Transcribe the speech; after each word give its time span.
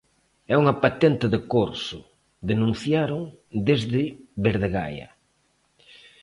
"É 0.53 0.55
unha 0.61 0.75
patente 0.83 1.25
de 1.33 1.39
corso", 1.53 1.97
denunciaron 2.49 3.21
desde 3.67 4.01
Verdegaia. 4.45 5.07